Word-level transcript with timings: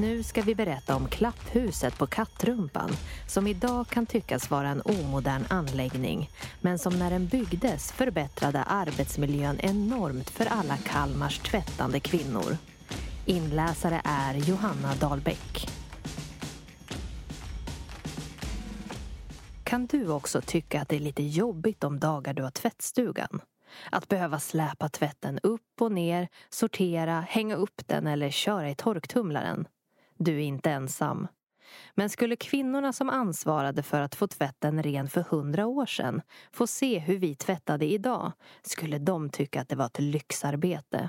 Nu 0.00 0.22
ska 0.22 0.42
vi 0.42 0.54
berätta 0.54 0.96
om 0.96 1.08
klapphuset 1.08 1.98
på 1.98 2.06
Kattrumpan 2.06 2.90
som 3.26 3.46
idag 3.46 3.86
kan 3.86 4.06
tyckas 4.06 4.50
vara 4.50 4.68
en 4.68 4.80
omodern 4.80 5.44
anläggning 5.48 6.30
men 6.60 6.78
som 6.78 6.98
när 6.98 7.10
den 7.10 7.26
byggdes 7.26 7.92
förbättrade 7.92 8.62
arbetsmiljön 8.62 9.60
enormt 9.60 10.30
för 10.30 10.46
alla 10.46 10.76
Kalmars 10.76 11.38
tvättande 11.38 12.00
kvinnor. 12.00 12.56
Inläsare 13.26 14.00
är 14.04 14.34
Johanna 14.34 14.94
Dahlbäck. 14.94 15.68
Kan 19.64 19.86
du 19.86 20.08
också 20.08 20.40
tycka 20.40 20.82
att 20.82 20.88
det 20.88 20.96
är 20.96 21.00
lite 21.00 21.22
jobbigt 21.22 21.80
de 21.80 21.98
dagar 21.98 22.34
du 22.34 22.42
har 22.42 22.50
tvättstugan? 22.50 23.40
Att 23.90 24.08
behöva 24.08 24.40
släpa 24.40 24.88
tvätten 24.88 25.38
upp 25.42 25.80
och 25.80 25.92
ner, 25.92 26.28
sortera, 26.48 27.20
hänga 27.28 27.56
upp 27.56 27.82
den 27.86 28.06
eller 28.06 28.30
köra 28.30 28.70
i 28.70 28.74
torktumlaren. 28.74 29.66
Du 30.18 30.36
är 30.36 30.44
inte 30.44 30.70
ensam. 30.70 31.28
Men 31.94 32.10
skulle 32.10 32.36
kvinnorna 32.36 32.92
som 32.92 33.10
ansvarade 33.10 33.82
för 33.82 34.00
att 34.00 34.14
få 34.14 34.26
tvätten 34.26 34.82
ren 34.82 35.08
för 35.08 35.20
hundra 35.20 35.66
år 35.66 35.86
sedan 35.86 36.22
få 36.52 36.66
se 36.66 36.98
hur 36.98 37.18
vi 37.18 37.34
tvättade 37.34 37.86
idag 37.86 38.32
skulle 38.62 38.98
de 38.98 39.30
tycka 39.30 39.60
att 39.60 39.68
det 39.68 39.76
var 39.76 39.86
ett 39.86 39.98
lyxarbete. 39.98 41.08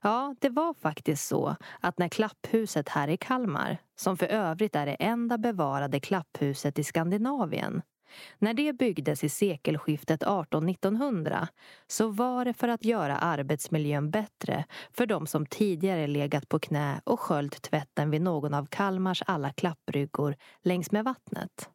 Ja, 0.00 0.34
det 0.40 0.48
var 0.48 0.74
faktiskt 0.74 1.28
så 1.28 1.56
att 1.80 1.98
när 1.98 2.08
klapphuset 2.08 2.88
här 2.88 3.08
i 3.08 3.16
Kalmar, 3.16 3.78
som 3.96 4.16
för 4.16 4.26
övrigt 4.26 4.76
är 4.76 4.86
det 4.86 4.94
enda 4.94 5.38
bevarade 5.38 6.00
klapphuset 6.00 6.78
i 6.78 6.84
Skandinavien, 6.84 7.82
när 8.38 8.54
det 8.54 8.72
byggdes 8.72 9.24
i 9.24 9.28
sekelskiftet 9.28 10.22
1800-1900 10.22 11.46
så 11.86 12.08
var 12.08 12.44
det 12.44 12.54
för 12.54 12.68
att 12.68 12.84
göra 12.84 13.18
arbetsmiljön 13.18 14.10
bättre 14.10 14.64
för 14.92 15.06
de 15.06 15.26
som 15.26 15.46
tidigare 15.46 16.06
legat 16.06 16.48
på 16.48 16.58
knä 16.58 17.00
och 17.04 17.20
sköljt 17.20 17.62
tvätten 17.62 18.10
vid 18.10 18.22
någon 18.22 18.54
av 18.54 18.66
Kalmars 18.66 19.22
alla 19.26 19.52
klappbryggor 19.52 20.36
längs 20.62 20.92
med 20.92 21.04
vattnet. 21.04 21.70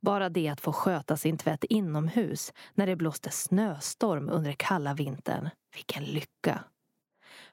Bara 0.00 0.28
det 0.28 0.48
att 0.48 0.60
få 0.60 0.72
sköta 0.72 1.16
sin 1.16 1.38
tvätt 1.38 1.64
inomhus 1.64 2.52
när 2.74 2.86
det 2.86 2.96
blåste 2.96 3.30
snöstorm 3.30 4.28
under 4.28 4.52
kalla 4.52 4.94
vintern, 4.94 5.50
vilken 5.74 6.04
lycka! 6.04 6.64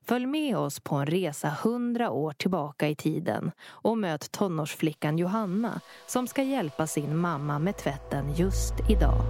Följ 0.04 0.26
med 0.26 0.58
oss 0.58 0.80
på 0.80 0.96
en 0.96 1.06
resa 1.06 1.50
hundra 1.64 2.12
år 2.12 2.34
tillbaka 2.34 2.88
i 2.88 2.96
tiden 2.96 3.52
och 3.68 3.98
möt 3.98 4.32
tonårsflickan 4.32 5.18
Johanna 5.18 5.82
som 6.08 6.28
ska 6.28 6.44
hjälpa 6.44 6.88
sin 6.88 7.18
mamma 7.18 7.60
med 7.60 7.78
tvätten 7.78 8.36
just 8.36 8.74
idag. 8.90 9.22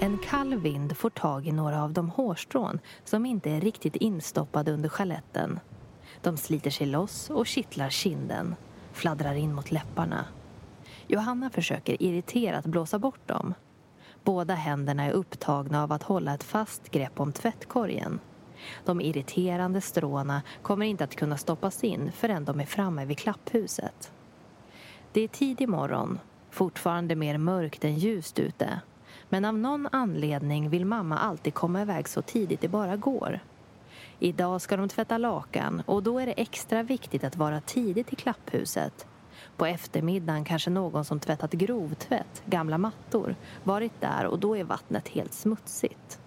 En 0.00 0.18
kall 0.18 0.54
vind 0.54 0.96
får 0.96 1.10
tag 1.10 1.46
i 1.46 1.52
några 1.52 1.82
av 1.82 1.92
de 1.92 2.10
hårstrån 2.10 2.80
som 3.04 3.26
inte 3.26 3.50
är 3.50 3.60
riktigt 3.60 3.96
instoppade 3.96 4.72
under 4.72 4.88
skaletten. 4.88 5.60
De 6.22 6.36
sliter 6.36 6.70
sig 6.70 6.86
loss 6.86 7.30
och 7.30 7.46
kittlar 7.46 7.90
kinden, 7.90 8.54
fladdrar 8.92 9.34
in 9.34 9.54
mot 9.54 9.70
läpparna. 9.70 10.24
Johanna 11.06 11.50
försöker 11.50 12.02
irriterat 12.02 12.66
blåsa 12.66 12.98
bort 12.98 13.28
dem 13.28 13.54
Båda 14.24 14.54
händerna 14.54 15.04
är 15.04 15.12
upptagna 15.12 15.82
av 15.82 15.92
att 15.92 16.02
hålla 16.02 16.34
ett 16.34 16.44
fast 16.44 16.90
grepp 16.90 17.20
om 17.20 17.32
tvättkorgen. 17.32 18.20
De 18.84 19.00
irriterande 19.00 19.80
stråna 19.80 20.42
kommer 20.62 20.86
inte 20.86 21.04
att 21.04 21.16
kunna 21.16 21.36
stoppas 21.36 21.84
in 21.84 22.12
förrän 22.12 22.44
de 22.44 22.60
är 22.60 22.66
framme 22.66 23.04
vid 23.04 23.18
klapphuset. 23.18 24.12
Det 25.12 25.20
är 25.20 25.28
tidig 25.28 25.68
morgon, 25.68 26.18
fortfarande 26.50 27.16
mer 27.16 27.38
mörkt 27.38 27.84
än 27.84 27.94
ljust 27.94 28.38
ute. 28.38 28.80
Men 29.28 29.44
av 29.44 29.54
någon 29.54 29.88
anledning 29.92 30.70
vill 30.70 30.86
mamma 30.86 31.18
alltid 31.18 31.54
komma 31.54 31.82
iväg 31.82 32.08
så 32.08 32.22
tidigt 32.22 32.60
det 32.60 32.68
bara 32.68 32.96
går. 32.96 33.40
Idag 34.18 34.60
ska 34.60 34.76
de 34.76 34.88
tvätta 34.88 35.18
lakan 35.18 35.82
och 35.86 36.02
då 36.02 36.18
är 36.18 36.26
det 36.26 36.32
extra 36.32 36.82
viktigt 36.82 37.24
att 37.24 37.36
vara 37.36 37.60
tidigt 37.60 38.12
i 38.12 38.16
klapphuset 38.16 39.06
på 39.56 39.66
eftermiddagen 39.66 40.44
kanske 40.44 40.70
någon 40.70 41.04
som 41.04 41.20
tvättat 41.20 41.52
grovtvätt, 41.52 42.42
gamla 42.46 42.78
mattor, 42.78 43.36
varit 43.64 44.00
där 44.00 44.26
och 44.26 44.38
då 44.38 44.56
är 44.56 44.64
vattnet 44.64 45.08
helt 45.08 45.34
smutsigt. 45.34 46.20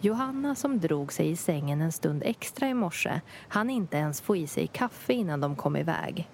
Johanna 0.00 0.54
som 0.54 0.80
drog 0.80 1.12
sig 1.12 1.30
i 1.30 1.36
sängen 1.36 1.80
en 1.80 1.92
stund 1.92 2.22
extra 2.24 2.68
i 2.68 2.74
morse 2.74 3.20
hann 3.48 3.70
inte 3.70 3.96
ens 3.96 4.20
få 4.20 4.36
i 4.36 4.46
sig 4.46 4.66
kaffe 4.66 5.12
innan 5.12 5.40
de 5.40 5.56
kom 5.56 5.76
iväg. 5.76 6.28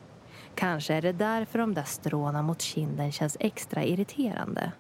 Kanske 0.54 0.94
är 0.94 1.02
det 1.02 1.12
därför 1.12 1.58
de 1.58 1.74
där 1.74 1.82
stråna 1.82 2.42
mot 2.42 2.60
kinden 2.60 3.12
känns 3.12 3.36
extra 3.40 3.84
irriterande. 3.84 4.72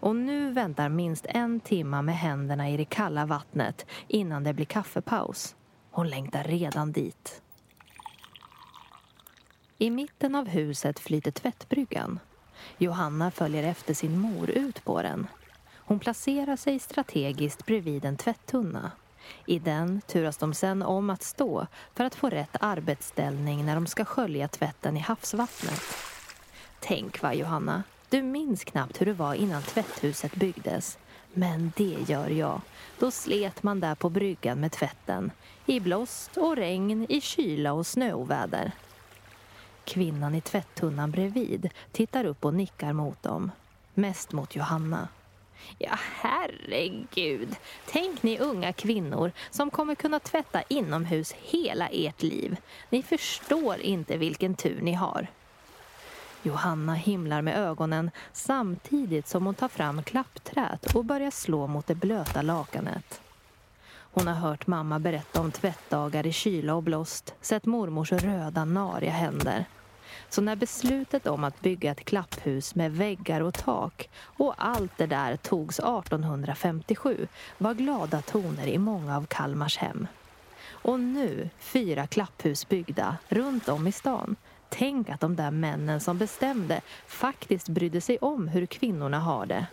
Och 0.00 0.16
nu 0.16 0.52
väntar 0.52 0.88
minst 0.88 1.26
en 1.28 1.60
timma 1.60 2.02
med 2.02 2.16
händerna 2.16 2.70
i 2.70 2.76
det 2.76 2.84
kalla 2.84 3.26
vattnet 3.26 3.86
innan 4.08 4.44
det 4.44 4.54
blir 4.54 4.66
kaffepaus. 4.66 5.56
Hon 5.90 6.08
längtar 6.08 6.44
redan 6.44 6.92
dit. 6.92 7.42
I 9.82 9.90
mitten 9.90 10.34
av 10.34 10.48
huset 10.48 10.98
flyter 10.98 11.30
tvättbryggan. 11.30 12.18
Johanna 12.78 13.30
följer 13.30 13.62
efter 13.62 13.94
sin 13.94 14.18
mor 14.18 14.50
ut 14.50 14.84
på 14.84 15.02
den. 15.02 15.26
Hon 15.74 15.98
placerar 15.98 16.56
sig 16.56 16.78
strategiskt 16.78 17.66
bredvid 17.66 18.04
en 18.04 18.16
tvättunna. 18.16 18.92
I 19.46 19.58
den 19.58 20.00
turas 20.00 20.36
de 20.36 20.54
sen 20.54 20.82
om 20.82 21.10
att 21.10 21.22
stå 21.22 21.66
för 21.94 22.04
att 22.04 22.14
få 22.14 22.28
rätt 22.28 22.56
arbetsställning 22.60 23.66
när 23.66 23.74
de 23.74 23.86
ska 23.86 24.04
skölja 24.04 24.48
tvätten 24.48 24.96
i 24.96 25.00
havsvattnet. 25.00 25.82
Tänk 26.80 27.22
va, 27.22 27.34
Johanna? 27.34 27.82
Du 28.08 28.22
minns 28.22 28.64
knappt 28.64 29.00
hur 29.00 29.06
det 29.06 29.12
var 29.12 29.34
innan 29.34 29.62
tvätthuset 29.62 30.34
byggdes. 30.34 30.98
Men 31.32 31.72
det 31.76 31.96
gör 32.06 32.28
jag. 32.28 32.60
Då 32.98 33.10
slet 33.10 33.62
man 33.62 33.80
där 33.80 33.94
på 33.94 34.10
bryggan 34.10 34.60
med 34.60 34.72
tvätten. 34.72 35.30
I 35.66 35.80
blåst 35.80 36.36
och 36.36 36.56
regn, 36.56 37.06
i 37.08 37.20
kyla 37.20 37.72
och 37.72 37.86
snöoväder. 37.86 38.72
Kvinnan 39.90 40.34
i 40.34 40.40
tvättunnan 40.40 41.10
bredvid 41.10 41.70
tittar 41.92 42.24
upp 42.24 42.44
och 42.44 42.54
nickar 42.54 42.92
mot 42.92 43.22
dem. 43.22 43.50
Mest 43.94 44.32
mot 44.32 44.56
Johanna. 44.56 45.08
Ja, 45.78 45.98
herregud. 46.20 47.56
Tänk 47.86 48.22
ni 48.22 48.38
unga 48.38 48.72
kvinnor 48.72 49.32
som 49.50 49.70
kommer 49.70 49.94
kunna 49.94 50.20
tvätta 50.20 50.62
inomhus 50.62 51.32
hela 51.32 51.88
ert 51.88 52.22
liv. 52.22 52.56
Ni 52.90 53.02
förstår 53.02 53.80
inte 53.80 54.16
vilken 54.16 54.54
tur 54.54 54.80
ni 54.80 54.92
har. 54.92 55.26
Johanna 56.42 56.94
himlar 56.94 57.42
med 57.42 57.58
ögonen 57.58 58.10
samtidigt 58.32 59.28
som 59.28 59.46
hon 59.46 59.54
tar 59.54 59.68
fram 59.68 60.02
klappträt 60.02 60.94
och 60.94 61.04
börjar 61.04 61.30
slå 61.30 61.66
mot 61.66 61.86
det 61.86 61.94
blöta 61.94 62.42
lakanet. 62.42 63.20
Hon 64.12 64.26
har 64.26 64.34
hört 64.34 64.66
mamma 64.66 64.98
berätta 64.98 65.40
om 65.40 65.52
tvättdagar 65.52 66.26
i 66.26 66.32
kyla 66.32 66.74
och 66.74 66.82
blåst, 66.82 67.34
sett 67.40 67.64
mormors 67.64 68.12
röda, 68.12 68.64
nariga 68.64 69.10
händer. 69.10 69.64
Så 70.28 70.40
när 70.40 70.56
beslutet 70.56 71.26
om 71.26 71.44
att 71.44 71.60
bygga 71.60 71.90
ett 71.90 72.04
klapphus 72.04 72.74
med 72.74 72.92
väggar 72.92 73.40
och 73.40 73.54
tak 73.54 74.10
och 74.22 74.54
allt 74.58 74.98
det 74.98 75.06
där 75.06 75.36
togs 75.36 75.78
1857 75.78 77.28
var 77.58 77.74
glada 77.74 78.22
toner 78.22 78.66
i 78.66 78.78
många 78.78 79.16
av 79.16 79.26
Kalmars 79.26 79.76
hem. 79.76 80.06
Och 80.70 81.00
nu, 81.00 81.50
fyra 81.58 82.06
klapphus 82.06 82.68
byggda 82.68 83.16
runt 83.28 83.68
om 83.68 83.86
i 83.86 83.92
stan. 83.92 84.36
Tänk 84.68 85.08
att 85.08 85.20
de 85.20 85.36
där 85.36 85.50
männen 85.50 86.00
som 86.00 86.18
bestämde 86.18 86.80
faktiskt 87.06 87.68
brydde 87.68 88.00
sig 88.00 88.18
om 88.18 88.48
hur 88.48 88.66
kvinnorna 88.66 89.20
har 89.20 89.46
det. 89.46 89.66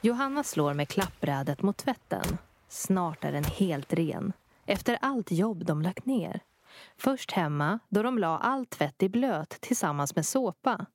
Johanna 0.00 0.44
slår 0.44 0.74
med 0.74 0.88
klappbrädet 0.88 1.62
mot 1.62 1.76
tvätten. 1.76 2.38
Snart 2.68 3.24
är 3.24 3.32
den 3.32 3.44
helt 3.44 3.92
ren. 3.92 4.32
Efter 4.66 4.98
allt 5.00 5.30
jobb 5.30 5.64
de 5.64 5.82
lagt 5.82 6.06
ner. 6.06 6.40
Först 6.96 7.32
hemma, 7.32 7.78
då 7.88 8.02
de 8.02 8.18
la 8.18 8.38
all 8.38 8.66
tvätt 8.66 9.02
i 9.02 9.08
blöt 9.08 9.50
tillsammans 9.60 10.16
med 10.16 10.26
såpa. 10.26 10.86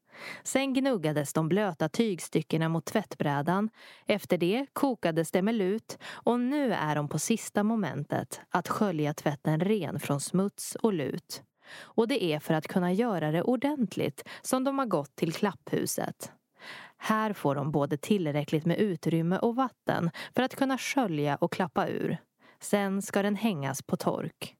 Sen 0.43 0.73
gnuggades 0.73 1.33
de 1.33 1.49
blöta 1.49 1.89
tygstyckena 1.89 2.69
mot 2.69 2.85
tvättbrädan. 2.85 3.69
Efter 4.05 4.37
det 4.37 4.65
kokades 4.73 5.31
det 5.31 5.41
med 5.41 5.55
lut 5.55 5.97
och 6.03 6.39
nu 6.39 6.73
är 6.73 6.95
de 6.95 7.09
på 7.09 7.19
sista 7.19 7.63
momentet, 7.63 8.41
att 8.49 8.67
skölja 8.67 9.13
tvätten 9.13 9.59
ren 9.59 9.99
från 9.99 10.21
smuts 10.21 10.75
och 10.75 10.93
lut. 10.93 11.43
Och 11.79 12.07
det 12.07 12.23
är 12.23 12.39
för 12.39 12.53
att 12.53 12.67
kunna 12.67 12.93
göra 12.93 13.31
det 13.31 13.41
ordentligt 13.41 14.27
som 14.41 14.63
de 14.63 14.79
har 14.79 14.85
gått 14.85 15.15
till 15.15 15.33
klapphuset. 15.33 16.31
Här 16.97 17.33
får 17.33 17.55
de 17.55 17.71
både 17.71 17.97
tillräckligt 17.97 18.65
med 18.65 18.77
utrymme 18.77 19.37
och 19.37 19.55
vatten 19.55 20.11
för 20.35 20.43
att 20.43 20.55
kunna 20.55 20.77
skölja 20.77 21.35
och 21.35 21.51
klappa 21.51 21.87
ur. 21.87 22.17
Sen 22.59 23.01
ska 23.01 23.21
den 23.21 23.35
hängas 23.35 23.81
på 23.81 23.97
tork. 23.97 24.55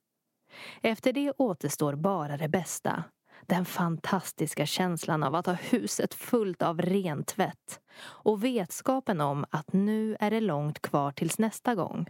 Efter 0.81 1.13
det 1.13 1.33
återstår 1.37 1.95
bara 1.95 2.37
det 2.37 2.49
bästa. 2.49 3.03
Den 3.45 3.65
fantastiska 3.65 4.65
känslan 4.65 5.23
av 5.23 5.35
att 5.35 5.45
ha 5.45 5.53
huset 5.53 6.13
fullt 6.13 6.61
av 6.61 6.81
rentvätt. 6.81 7.79
Och 8.01 8.43
vetskapen 8.43 9.21
om 9.21 9.45
att 9.49 9.73
nu 9.73 10.17
är 10.19 10.31
det 10.31 10.41
långt 10.41 10.81
kvar 10.81 11.11
tills 11.11 11.39
nästa 11.39 11.75
gång. 11.75 12.05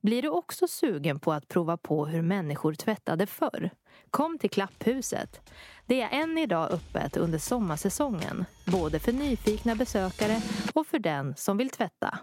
Blir 0.00 0.22
du 0.22 0.28
också 0.28 0.68
sugen 0.68 1.20
på 1.20 1.32
att 1.32 1.48
prova 1.48 1.76
på 1.76 2.06
hur 2.06 2.22
människor 2.22 2.74
tvättade 2.74 3.26
förr? 3.26 3.70
Kom 4.10 4.38
till 4.38 4.50
Klapphuset. 4.50 5.50
Det 5.86 6.02
är 6.02 6.22
än 6.22 6.38
idag 6.38 6.70
öppet 6.70 7.16
under 7.16 7.38
sommarsäsongen, 7.38 8.44
både 8.66 8.98
för 8.98 9.12
nyfikna 9.12 9.74
besökare 9.74 10.40
och 10.74 10.86
för 10.86 10.98
den 10.98 11.36
som 11.36 11.56
vill 11.56 11.70
tvätta. 11.70 12.18